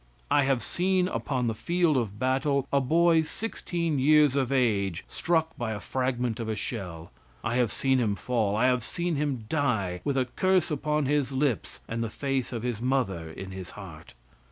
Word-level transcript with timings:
I 0.31 0.45
have 0.45 0.63
seen 0.63 1.07
upon 1.07 1.45
the 1.45 1.53
field 1.53 1.95
of 1.95 2.17
battle 2.17 2.67
a 2.73 2.81
boy 2.81 3.21
sixteen 3.21 3.99
years 3.99 4.35
of 4.35 4.51
age 4.51 5.05
struck 5.07 5.55
by 5.59 5.73
a 5.73 5.79
fragment 5.79 6.39
of 6.39 6.49
a 6.49 6.55
shell; 6.55 7.11
I 7.43 7.53
have 7.57 7.71
seen 7.71 7.99
him 7.99 8.15
fall; 8.15 8.55
I 8.55 8.65
have 8.65 8.83
seen 8.83 9.15
him 9.15 9.45
die 9.47 10.01
with 10.03 10.17
a 10.17 10.25
curse 10.25 10.71
upon 10.71 11.05
his 11.05 11.31
lips 11.31 11.81
and 11.87 12.03
the 12.03 12.09
face 12.09 12.51
of 12.51 12.63
his 12.63 12.81
mother 12.81 13.29
in 13.29 13.51
his 13.51 13.69
heart. 13.77 14.15